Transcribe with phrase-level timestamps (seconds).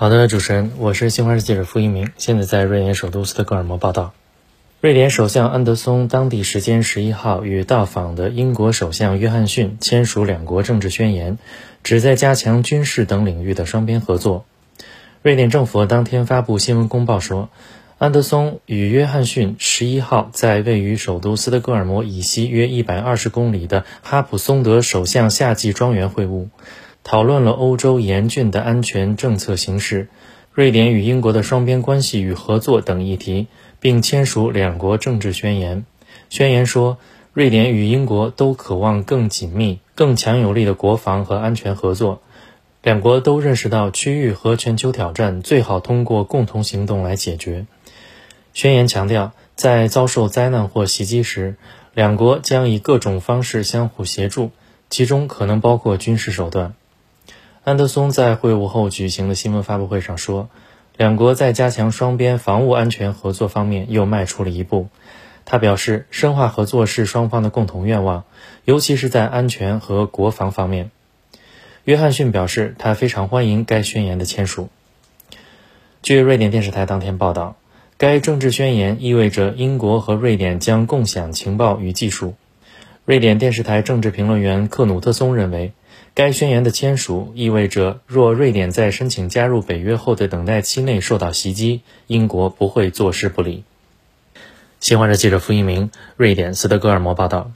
[0.00, 4.14] 好的，主持人，我是新华社记者付一鸣，现在在瑞典首都斯德哥尔摩报道。
[4.80, 11.36] 瑞典首相安德松当地时间十一号与到访的英国首相约翰逊签署两国政治宣言，
[11.82, 14.46] 旨在加强军事等领域的双边合作。
[15.20, 17.50] 瑞典政府当天发布新闻公报说，
[17.98, 26.46] 安德松与约翰逊十一号在位于首都斯德哥尔摩以西约一百二十公里的哈普松德首相夏季庄园会晤。
[27.02, 30.08] 讨论了欧洲严峻的安全政策形势、
[30.52, 33.46] 瑞典与英国的双边关系与合作等议题，
[33.80, 35.84] 并签署两国政治宣言。
[36.28, 36.98] 宣言说，
[37.32, 42.20] 瑞典与英国都渴望更紧密、更强有力的国防和安全合作。
[42.82, 47.66] 两国都认识到区域和全球挑战最好通过共同行动来解决。
[48.54, 51.56] 宣言强调，在遭受灾难或袭击时，
[51.94, 54.50] 两国将以各种方式相互协助，
[54.88, 56.74] 其中可能包括军事手段。
[57.62, 60.48] 安德松在会晤后举行的新闻发布会上说，
[60.96, 64.88] 两国在加强双边防务安全合作方面又迈出了一步。
[65.44, 68.24] 他表示，深化合作是双方的共同愿望，
[68.64, 70.90] 尤其是在安全和国防方面。
[71.84, 74.70] 约翰逊表示，他非常欢迎该宣言的签署。
[76.00, 77.56] 据瑞典电视台当天报道，
[77.98, 82.36] 该政治宣言意味着英国和瑞典将共享情报与技术。
[83.04, 85.72] 瑞典电视台政治评论员克努特松认为。
[86.14, 93.64] 该宣言的签署意味着，若瑞典在申请加入北约后的等待期内受到袭击，英国不会坐视不理。
[94.80, 97.52] 新华社记者付一鸣，瑞典斯德哥尔摩报道。